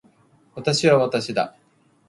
[0.55, 1.55] 私は私だ